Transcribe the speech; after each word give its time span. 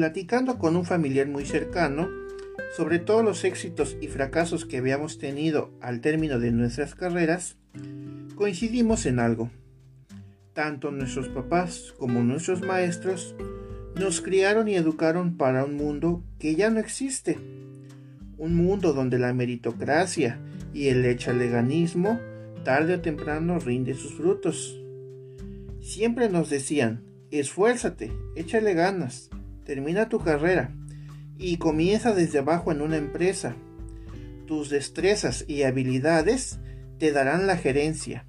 platicando 0.00 0.58
con 0.58 0.76
un 0.76 0.86
familiar 0.86 1.28
muy 1.28 1.44
cercano 1.44 2.08
sobre 2.74 3.00
todos 3.00 3.22
los 3.22 3.44
éxitos 3.44 3.98
y 4.00 4.08
fracasos 4.08 4.64
que 4.64 4.78
habíamos 4.78 5.18
tenido 5.18 5.74
al 5.82 6.00
término 6.00 6.38
de 6.38 6.52
nuestras 6.52 6.94
carreras, 6.94 7.58
coincidimos 8.34 9.04
en 9.04 9.18
algo. 9.18 9.50
Tanto 10.54 10.90
nuestros 10.90 11.28
papás 11.28 11.92
como 11.98 12.22
nuestros 12.22 12.62
maestros 12.62 13.34
nos 13.94 14.22
criaron 14.22 14.68
y 14.68 14.74
educaron 14.74 15.36
para 15.36 15.66
un 15.66 15.76
mundo 15.76 16.24
que 16.38 16.54
ya 16.54 16.70
no 16.70 16.80
existe. 16.80 17.36
Un 18.38 18.54
mundo 18.54 18.94
donde 18.94 19.18
la 19.18 19.34
meritocracia 19.34 20.40
y 20.72 20.88
el 20.88 21.04
echaleganismo 21.04 22.18
tarde 22.64 22.94
o 22.94 23.00
temprano 23.02 23.58
rinde 23.58 23.92
sus 23.92 24.14
frutos. 24.14 24.80
Siempre 25.82 26.30
nos 26.30 26.48
decían, 26.48 27.02
esfuérzate, 27.30 28.10
échale 28.34 28.72
ganas, 28.72 29.28
termina 29.70 30.08
tu 30.08 30.18
carrera 30.18 30.72
y 31.38 31.58
comienza 31.58 32.12
desde 32.12 32.40
abajo 32.40 32.72
en 32.72 32.80
una 32.80 32.96
empresa. 32.96 33.54
Tus 34.48 34.68
destrezas 34.68 35.44
y 35.46 35.62
habilidades 35.62 36.58
te 36.98 37.12
darán 37.12 37.46
la 37.46 37.56
gerencia 37.56 38.26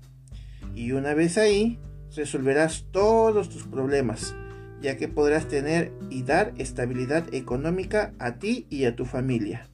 y 0.76 0.92
una 0.92 1.16
vez 1.16 1.40
ahí 1.40 1.80
resolverás 2.16 2.86
todos 2.92 3.50
tus 3.50 3.64
problemas, 3.64 4.36
ya 4.84 4.98
que 4.98 5.08
podrás 5.08 5.48
tener 5.48 5.92
y 6.12 6.22
dar 6.22 6.54
estabilidad 6.60 7.34
económica 7.34 8.14
a 8.20 8.36
ti 8.36 8.68
y 8.70 8.86
a 8.86 8.96
tu 8.96 9.06
familia. 9.06 9.68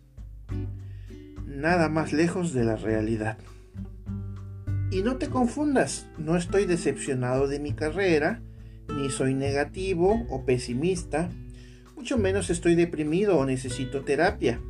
Nada 1.45 1.89
más 1.89 2.13
lejos 2.13 2.53
de 2.53 2.63
la 2.63 2.77
realidad. 2.77 3.37
Y 4.89 5.01
no 5.01 5.17
te 5.17 5.27
confundas, 5.27 6.07
no 6.17 6.37
estoy 6.37 6.65
decepcionado 6.65 7.49
de 7.49 7.59
mi 7.59 7.73
carrera, 7.73 8.41
ni 8.87 9.09
soy 9.09 9.33
negativo 9.33 10.25
o 10.29 10.45
pesimista, 10.45 11.29
mucho 11.97 12.19
menos 12.19 12.51
estoy 12.51 12.75
deprimido 12.75 13.37
o 13.37 13.45
necesito 13.45 14.03
terapia. 14.03 14.61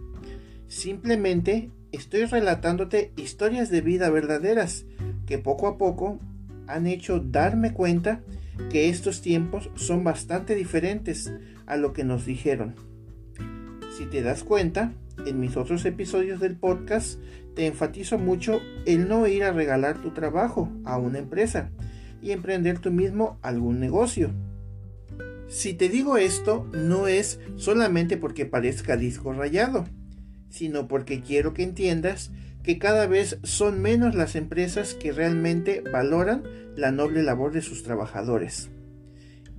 Simplemente 0.70 1.70
estoy 1.92 2.24
relatándote 2.24 3.12
historias 3.18 3.70
de 3.70 3.82
vida 3.82 4.10
verdaderas 4.10 4.86
que 5.26 5.38
poco 5.38 5.68
a 5.68 5.78
poco 5.78 6.20
han 6.68 6.88
hecho 6.88 7.20
darme 7.20 7.74
cuenta 7.74 8.22
que 8.72 8.88
estos 8.88 9.22
tiempos 9.22 9.70
son 9.76 10.06
bastante 10.06 10.56
diferentes 10.56 11.34
a 11.66 11.76
lo 11.76 11.92
que 11.92 12.06
nos 12.06 12.26
dijeron. 12.26 12.76
Si 13.98 14.06
te 14.06 14.22
das 14.22 14.44
cuenta, 14.44 14.94
en 15.26 15.40
mis 15.40 15.58
otros 15.58 15.86
episodios 15.86 16.40
del 16.40 16.56
podcast 16.56 17.20
te 17.56 17.68
enfatizo 17.68 18.18
mucho 18.18 18.62
el 18.86 19.10
no 19.10 19.28
ir 19.28 19.44
a 19.44 19.52
regalar 19.52 20.02
tu 20.02 20.12
trabajo 20.12 20.72
a 20.86 20.98
una 20.98 21.20
empresa 21.20 21.72
y 22.22 22.32
emprender 22.32 22.80
tú 22.80 22.90
mismo 22.90 23.38
algún 23.42 23.82
negocio. 23.82 24.32
Si 25.48 25.74
te 25.74 25.88
digo 25.88 26.18
esto, 26.18 26.68
no 26.74 27.08
es 27.08 27.40
solamente 27.56 28.18
porque 28.18 28.46
parezca 28.46 28.98
disco 28.98 29.32
rayado, 29.32 29.86
sino 30.50 30.88
porque 30.88 31.22
quiero 31.22 31.54
que 31.54 31.64
entiendas 31.64 32.32
que 32.64 32.78
cada 32.78 33.08
vez 33.08 33.40
son 33.44 33.82
menos 33.82 34.14
las 34.14 34.36
empresas 34.36 34.94
que 34.94 35.14
realmente 35.14 35.82
valoran 35.90 36.44
la 36.76 36.92
noble 36.92 37.24
labor 37.24 37.54
de 37.54 37.62
sus 37.62 37.84
trabajadores. 37.84 38.70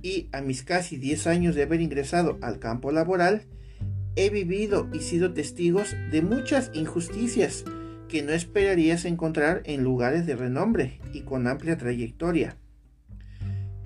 Y 0.03 0.29
a 0.31 0.41
mis 0.41 0.63
casi 0.63 0.97
10 0.97 1.25
años 1.25 1.55
de 1.55 1.63
haber 1.63 1.81
ingresado 1.81 2.37
al 2.41 2.59
campo 2.59 2.91
laboral, 2.91 3.47
he 4.15 4.29
vivido 4.29 4.87
y 4.93 4.99
sido 4.99 5.33
testigos 5.33 5.95
de 6.11 6.21
muchas 6.21 6.69
injusticias 6.73 7.65
que 8.07 8.21
no 8.21 8.31
esperarías 8.31 9.05
encontrar 9.05 9.63
en 9.65 9.83
lugares 9.83 10.27
de 10.27 10.35
renombre 10.35 10.99
y 11.11 11.21
con 11.21 11.47
amplia 11.47 11.77
trayectoria. 11.77 12.57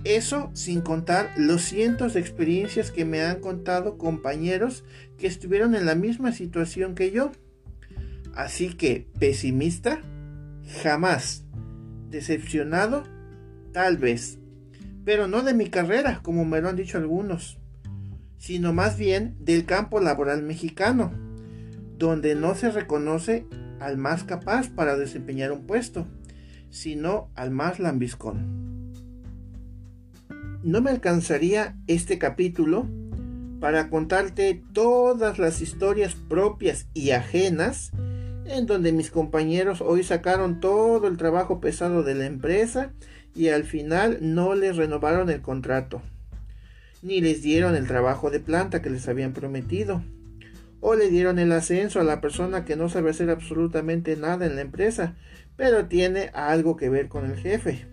Eso 0.04 0.52
sin 0.54 0.82
contar 0.82 1.32
los 1.38 1.62
cientos 1.62 2.14
de 2.14 2.20
experiencias 2.20 2.92
que 2.92 3.06
me 3.06 3.22
han 3.22 3.40
contado 3.40 3.98
compañeros 3.98 4.84
que 5.18 5.28
estuvieron 5.28 5.76
en 5.76 5.86
la 5.86 5.96
misma 5.96 6.32
situación 6.34 6.94
que 6.94 7.12
yo 7.12 7.32
Así 8.36 8.74
que 8.74 9.08
pesimista, 9.20 10.02
jamás. 10.82 11.46
Decepcionado, 12.10 13.04
tal 13.72 13.98
vez. 13.98 14.40
Pero 15.06 15.28
no 15.28 15.44
de 15.44 15.54
mi 15.54 15.70
carrera, 15.70 16.22
como 16.24 16.46
me 16.46 16.62
lo 16.62 16.70
han 16.70 16.76
dicho 16.76 16.98
algunos, 16.98 17.60
sino 18.38 18.74
más 18.74 18.98
bien 18.98 19.36
del 19.40 19.66
campo 19.66 20.00
laboral 20.00 20.42
mexicano, 20.42 21.12
donde 21.98 22.36
no 22.36 22.56
se 22.56 22.72
reconoce 22.72 23.46
al 23.80 23.98
más 23.98 24.24
capaz 24.24 24.70
para 24.70 24.96
desempeñar 24.96 25.52
un 25.52 25.66
puesto, 25.66 26.08
sino 26.70 27.30
al 27.36 27.52
más 27.52 27.80
lambiscón. 27.80 28.63
No 30.64 30.80
me 30.80 30.92
alcanzaría 30.92 31.76
este 31.88 32.18
capítulo 32.18 32.88
para 33.60 33.90
contarte 33.90 34.64
todas 34.72 35.38
las 35.38 35.60
historias 35.60 36.16
propias 36.16 36.88
y 36.94 37.12
ajenas 37.12 37.92
en 38.46 38.66
donde 38.66 38.94
mis 38.94 39.12
compañeros 39.12 39.82
hoy 39.82 40.04
sacaron 40.04 40.62
todo 40.62 41.08
el 41.08 41.18
trabajo 41.18 41.60
pesado 41.60 42.02
de 42.02 42.16
la 42.16 42.28
empresa 42.28 42.94
y 43.36 43.50
al 43.50 43.66
final 43.66 44.20
no 44.22 44.56
les 44.56 44.78
renovaron 44.78 45.30
el 45.30 45.42
contrato, 45.42 46.02
ni 47.02 47.20
les 47.20 47.42
dieron 47.42 47.76
el 47.76 47.86
trabajo 47.86 48.32
de 48.32 48.40
planta 48.40 48.82
que 48.82 48.90
les 48.90 49.10
habían 49.10 49.34
prometido, 49.34 50.02
o 50.80 50.96
le 50.96 51.10
dieron 51.10 51.40
el 51.40 51.52
ascenso 51.52 52.00
a 52.00 52.06
la 52.06 52.22
persona 52.22 52.64
que 52.64 52.78
no 52.78 52.88
sabe 52.88 53.10
hacer 53.10 53.30
absolutamente 53.30 54.16
nada 54.16 54.46
en 54.46 54.56
la 54.56 54.62
empresa, 54.62 55.16
pero 55.58 55.88
tiene 55.88 56.30
algo 56.34 56.78
que 56.78 56.88
ver 56.88 57.10
con 57.10 57.30
el 57.30 57.36
jefe. 57.36 57.93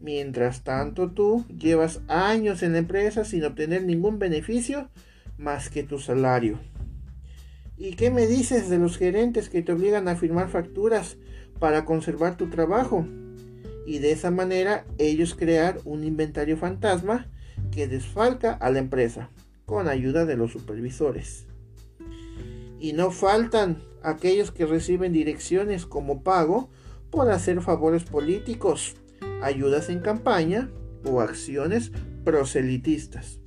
Mientras 0.00 0.62
tanto 0.62 1.10
tú 1.10 1.44
llevas 1.48 2.00
años 2.08 2.62
en 2.62 2.72
la 2.72 2.78
empresa 2.78 3.24
sin 3.24 3.44
obtener 3.44 3.84
ningún 3.84 4.18
beneficio 4.18 4.90
más 5.38 5.70
que 5.70 5.82
tu 5.82 5.98
salario. 5.98 6.58
¿Y 7.78 7.94
qué 7.96 8.10
me 8.10 8.26
dices 8.26 8.70
de 8.70 8.78
los 8.78 8.96
gerentes 8.96 9.48
que 9.48 9.62
te 9.62 9.72
obligan 9.72 10.08
a 10.08 10.16
firmar 10.16 10.48
facturas 10.48 11.18
para 11.58 11.84
conservar 11.84 12.36
tu 12.36 12.48
trabajo? 12.48 13.06
Y 13.86 13.98
de 13.98 14.12
esa 14.12 14.30
manera 14.30 14.84
ellos 14.98 15.34
crear 15.34 15.78
un 15.84 16.04
inventario 16.04 16.56
fantasma 16.56 17.28
que 17.70 17.86
desfalca 17.86 18.52
a 18.52 18.70
la 18.70 18.78
empresa 18.78 19.30
con 19.66 19.88
ayuda 19.88 20.24
de 20.24 20.36
los 20.36 20.52
supervisores. 20.52 21.46
Y 22.80 22.92
no 22.92 23.10
faltan 23.10 23.82
aquellos 24.02 24.52
que 24.52 24.66
reciben 24.66 25.12
direcciones 25.12 25.86
como 25.86 26.22
pago 26.22 26.70
por 27.10 27.30
hacer 27.30 27.60
favores 27.60 28.04
políticos, 28.04 28.96
ayudas 29.42 29.88
en 29.88 30.00
campaña 30.00 30.70
o 31.04 31.20
acciones 31.20 31.92
proselitistas. 32.24 33.40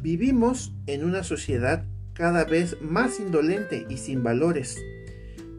Vivimos 0.00 0.74
en 0.86 1.04
una 1.04 1.22
sociedad 1.24 1.84
cada 2.12 2.44
vez 2.44 2.80
más 2.80 3.20
indolente 3.20 3.86
y 3.88 3.96
sin 3.96 4.22
valores, 4.22 4.76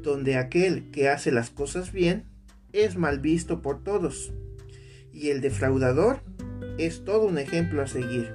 donde 0.02 0.38
aquel 0.38 0.92
que 0.92 1.10
hace 1.10 1.32
las 1.32 1.50
cosas 1.50 1.92
bien 1.92 2.26
es 2.74 2.98
mal 2.98 3.20
visto 3.20 3.62
por 3.62 3.84
todos, 3.84 4.34
y 5.14 5.30
el 5.30 5.42
defraudador 5.42 6.22
es 6.78 7.04
todo 7.04 7.26
un 7.26 7.38
ejemplo 7.38 7.82
a 7.82 7.88
seguir, 7.88 8.34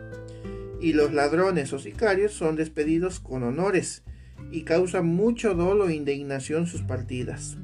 y 0.80 0.92
los 0.92 1.12
ladrones 1.12 1.72
o 1.72 1.78
sicarios 1.78 2.32
son 2.32 2.56
despedidos 2.56 3.20
con 3.20 3.42
honores, 3.42 4.02
y 4.50 4.62
causan 4.62 5.06
mucho 5.06 5.54
dolo 5.54 5.88
e 5.88 5.94
indignación 5.94 6.66
sus 6.66 6.82
partidas. 6.82 7.56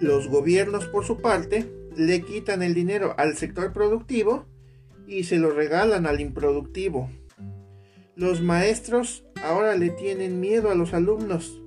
Los 0.00 0.28
gobiernos, 0.28 0.86
por 0.86 1.04
su 1.04 1.18
parte, 1.18 1.70
le 1.96 2.22
quitan 2.22 2.62
el 2.62 2.74
dinero 2.74 3.14
al 3.18 3.36
sector 3.36 3.72
productivo 3.72 4.46
y 5.06 5.24
se 5.24 5.38
lo 5.38 5.50
regalan 5.50 6.06
al 6.06 6.20
improductivo, 6.20 7.08
los 8.20 8.42
maestros 8.42 9.24
ahora 9.42 9.76
le 9.76 9.88
tienen 9.88 10.40
miedo 10.40 10.70
a 10.70 10.74
los 10.74 10.92
alumnos 10.92 11.62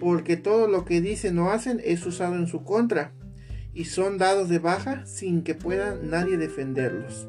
porque 0.00 0.38
todo 0.38 0.66
lo 0.66 0.86
que 0.86 1.02
dicen 1.02 1.38
o 1.38 1.50
hacen 1.50 1.78
es 1.84 2.06
usado 2.06 2.36
en 2.36 2.46
su 2.46 2.64
contra 2.64 3.12
y 3.74 3.84
son 3.84 4.16
dados 4.16 4.48
de 4.48 4.58
baja 4.58 5.04
sin 5.04 5.42
que 5.42 5.54
pueda 5.54 5.98
nadie 6.02 6.38
defenderlos. 6.38 7.28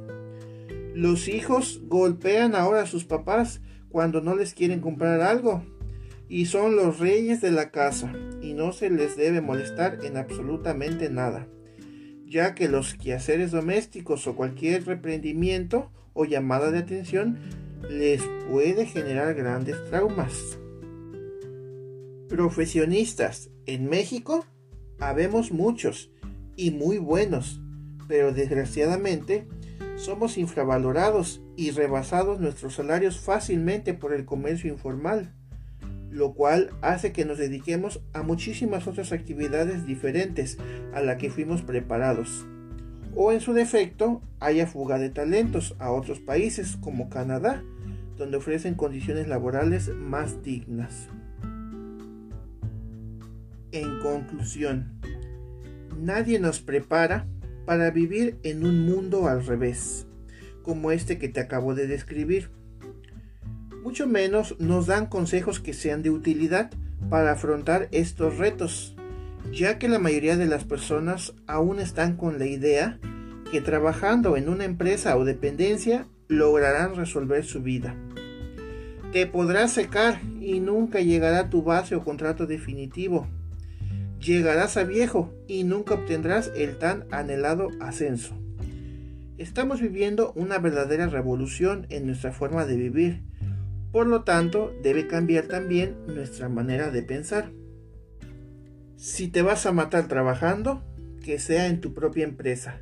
Los 0.94 1.28
hijos 1.28 1.82
golpean 1.84 2.56
ahora 2.56 2.84
a 2.84 2.88
sus 2.88 3.04
papás 3.04 3.60
cuando 3.90 4.22
no 4.22 4.38
les 4.38 4.54
quieren 4.54 4.80
comprar 4.80 5.20
algo 5.20 5.66
y 6.32 6.46
son 6.46 6.78
los 6.78 6.98
reyes 6.98 7.42
de 7.42 7.52
la 7.52 7.72
casa 7.72 8.14
y 8.42 8.54
no 8.54 8.72
se 8.72 8.90
les 8.90 9.18
debe 9.18 9.42
molestar 9.42 10.00
en 10.06 10.16
absolutamente 10.16 11.10
nada, 11.10 11.50
ya 12.26 12.56
que 12.56 12.70
los 12.70 12.94
quehaceres 12.94 13.52
domésticos 13.52 14.26
o 14.28 14.36
cualquier 14.38 14.86
reprendimiento 14.86 15.92
o 16.14 16.24
llamada 16.24 16.72
de 16.72 16.78
atención 16.78 17.38
les 17.90 18.24
puede 18.50 18.86
generar 18.86 19.34
grandes 19.34 19.84
traumas. 19.90 20.58
Profesionistas 22.30 23.50
en 23.66 23.90
México 23.90 24.46
habemos 25.00 25.52
muchos 25.52 26.14
y 26.56 26.72
muy 26.72 26.98
buenos, 26.98 27.60
pero 28.08 28.32
desgraciadamente 28.32 29.50
somos 29.98 30.38
infravalorados 30.38 31.42
y 31.58 31.72
rebasados 31.72 32.40
nuestros 32.40 32.76
salarios 32.76 33.20
fácilmente 33.20 33.94
por 33.94 34.14
el 34.14 34.24
comercio 34.24 34.72
informal, 34.72 35.36
lo 36.12 36.34
cual 36.34 36.72
hace 36.82 37.14
que 37.14 37.26
nos 37.26 37.38
dediquemos 37.38 38.02
a 38.14 38.22
muchísimas 38.22 38.88
otras 38.88 39.12
actividades 39.12 39.86
diferentes 39.86 40.58
a 40.94 41.02
la 41.02 41.18
que 41.18 41.32
fuimos 41.32 41.62
preparados, 41.62 42.46
o 43.16 43.32
en 43.32 43.40
su 43.40 43.54
defecto 43.54 44.22
haya 44.40 44.68
fuga 44.68 45.00
de 45.00 45.10
talentos 45.10 45.76
a 45.80 45.92
otros 45.92 46.20
países 46.20 46.78
como 46.78 47.10
Canadá, 47.10 47.64
donde 48.18 48.38
ofrecen 48.38 48.76
condiciones 48.76 49.28
laborales 49.28 49.90
más 49.90 50.44
dignas. 50.44 51.08
En 53.72 54.00
conclusión, 54.02 55.00
nadie 55.98 56.40
nos 56.40 56.60
prepara 56.60 57.26
para 57.66 57.90
vivir 57.90 58.38
en 58.44 58.66
un 58.66 58.86
mundo 58.86 59.28
al 59.28 59.46
revés, 59.46 60.08
como 60.62 60.92
este 60.92 61.18
que 61.18 61.30
te 61.30 61.40
acabo 61.40 61.74
de 61.74 61.88
describir. 61.88 62.50
Mucho 63.84 64.08
menos 64.08 64.56
nos 64.60 64.88
dan 64.88 65.08
consejos 65.08 65.60
que 65.60 65.74
sean 65.74 66.04
de 66.04 66.10
utilidad 66.10 66.72
para 67.10 67.32
afrontar 67.32 67.88
estos 67.92 68.38
retos 68.38 68.96
ya 69.52 69.78
que 69.78 69.90
la 69.90 70.00
mayoría 70.00 70.38
de 70.38 70.46
las 70.46 70.64
personas 70.64 71.34
aún 71.48 71.80
están 71.80 72.16
con 72.16 72.40
la 72.40 72.46
idea 72.46 73.00
que 73.52 73.62
trabajando 73.62 74.38
en 74.38 74.50
una 74.50 74.66
empresa 74.66 75.18
o 75.18 75.26
dependencia 75.26 76.08
lograrán 76.28 76.96
resolver 76.96 77.44
su 77.44 77.62
vida. 77.62 77.96
Te 79.12 79.28
podrás 79.28 79.74
secar 79.74 80.22
y 80.40 80.62
nunca 80.62 81.02
llegará 81.02 81.50
tu 81.50 81.64
base 81.64 81.96
o 81.96 82.04
contrato 82.04 82.48
definitivo. 82.48 83.28
Llegarás 84.22 84.78
a 84.78 84.84
viejo 84.84 85.34
y 85.48 85.66
nunca 85.66 85.96
obtendrás 85.96 86.52
el 86.56 86.78
tan 86.78 87.06
anhelado 87.12 87.70
ascenso. 87.82 88.36
Estamos 89.38 89.82
viviendo 89.82 90.32
una 90.34 90.60
verdadera 90.60 91.08
revolución 91.08 91.88
en 91.90 92.06
nuestra 92.06 92.32
forma 92.32 92.66
de 92.66 92.78
vivir. 92.78 93.24
Por 93.92 94.08
lo 94.08 94.24
tanto, 94.24 94.74
debe 94.82 95.08
cambiar 95.08 95.46
también 95.46 95.96
nuestra 96.08 96.48
manera 96.48 96.92
de 96.92 97.04
pensar. 97.04 97.52
Si 98.96 99.28
te 99.28 99.42
vas 99.42 99.66
a 99.66 99.74
matar 99.74 100.08
trabajando, 100.08 100.84
que 101.24 101.40
sea 101.40 101.68
en 101.68 101.82
tu 101.82 101.94
propia 101.94 102.24
empresa. 102.24 102.82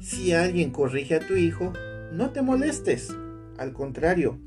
Si 0.00 0.32
alguien 0.32 0.70
corrige 0.70 1.14
a 1.14 1.26
tu 1.26 1.34
hijo, 1.34 1.72
no 2.12 2.30
te 2.30 2.42
molestes. 2.42 3.14
Al 3.56 3.72
contrario, 3.72 4.38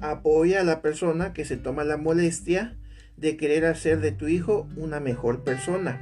apoya 0.00 0.60
a 0.60 0.64
la 0.64 0.82
persona 0.82 1.32
que 1.32 1.44
se 1.44 1.56
toma 1.56 1.84
la 1.84 1.96
molestia 1.96 2.76
de 3.16 3.36
querer 3.36 3.64
hacer 3.64 4.00
de 4.00 4.12
tu 4.12 4.28
hijo 4.28 4.68
una 4.76 5.00
mejor 5.00 5.42
persona. 5.42 6.00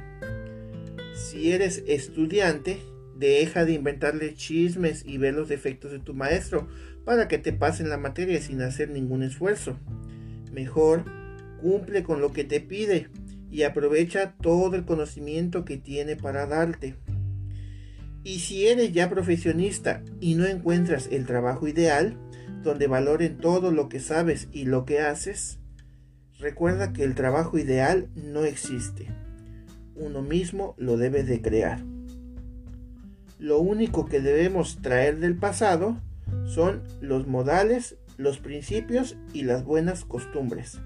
Si 1.15 1.51
eres 1.51 1.83
estudiante, 1.87 2.79
deja 3.15 3.65
de 3.65 3.73
inventarle 3.73 4.35
chismes 4.35 5.03
y 5.05 5.17
ver 5.17 5.33
los 5.33 5.49
defectos 5.49 5.91
de 5.91 5.99
tu 5.99 6.13
maestro 6.13 6.67
para 7.07 7.29
que 7.29 7.37
te 7.37 7.53
pasen 7.53 7.87
la 7.87 7.97
materia 7.97 8.41
sin 8.41 8.61
hacer 8.61 8.89
ningún 8.89 9.23
esfuerzo. 9.23 9.79
Mejor, 10.51 11.05
cumple 11.61 12.03
con 12.03 12.19
lo 12.19 12.33
que 12.33 12.43
te 12.43 12.59
pide 12.59 13.07
y 13.49 13.63
aprovecha 13.63 14.33
todo 14.41 14.75
el 14.75 14.83
conocimiento 14.83 15.63
que 15.63 15.77
tiene 15.77 16.17
para 16.17 16.47
darte. 16.47 16.97
Y 18.25 18.39
si 18.39 18.67
eres 18.67 18.91
ya 18.91 19.09
profesionista 19.09 20.03
y 20.19 20.35
no 20.35 20.47
encuentras 20.47 21.07
el 21.09 21.25
trabajo 21.25 21.69
ideal, 21.69 22.17
donde 22.61 22.87
valoren 22.87 23.37
todo 23.37 23.71
lo 23.71 23.87
que 23.87 24.01
sabes 24.01 24.49
y 24.51 24.65
lo 24.65 24.83
que 24.83 24.99
haces, 24.99 25.59
recuerda 26.39 26.91
que 26.91 27.05
el 27.05 27.15
trabajo 27.15 27.57
ideal 27.57 28.09
no 28.15 28.43
existe. 28.43 29.07
Uno 29.95 30.21
mismo 30.23 30.75
lo 30.77 30.97
debe 30.97 31.23
de 31.23 31.41
crear. 31.41 31.85
Lo 33.39 33.59
único 33.61 34.07
que 34.07 34.19
debemos 34.19 34.81
traer 34.81 35.19
del 35.19 35.37
pasado 35.37 36.01
son 36.45 36.83
los 37.01 37.27
modales, 37.27 37.97
los 38.17 38.39
principios 38.39 39.17
y 39.33 39.43
las 39.43 39.63
buenas 39.63 40.05
costumbres, 40.05 40.79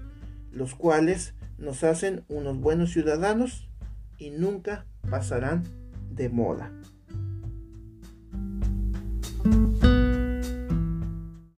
los 0.50 0.74
cuales 0.74 1.34
nos 1.58 1.84
hacen 1.84 2.24
unos 2.28 2.58
buenos 2.58 2.90
ciudadanos 2.90 3.68
y 4.18 4.30
nunca 4.30 4.86
pasarán 5.08 5.64
de 6.10 6.28
moda. 6.28 6.72